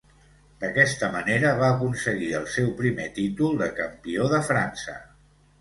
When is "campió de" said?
3.81-4.45